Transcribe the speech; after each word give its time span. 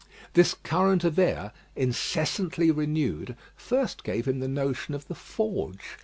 This 0.33 0.55
current 0.55 1.03
of 1.03 1.19
air, 1.19 1.51
incessantly 1.75 2.71
renewed, 2.71 3.35
first 3.55 4.03
gave 4.03 4.27
him 4.27 4.39
the 4.39 4.47
notion 4.47 4.95
of 4.95 5.07
the 5.07 5.13
forge. 5.13 5.99